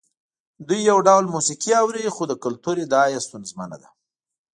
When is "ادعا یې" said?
2.85-3.23